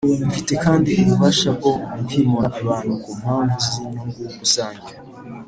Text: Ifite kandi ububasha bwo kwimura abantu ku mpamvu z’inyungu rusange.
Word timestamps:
Ifite 0.27 0.53
kandi 0.63 0.89
ububasha 1.01 1.49
bwo 1.57 1.73
kwimura 2.05 2.47
abantu 2.61 2.93
ku 3.03 3.09
mpamvu 3.19 3.55
z’inyungu 3.69 4.21
rusange. 4.39 4.91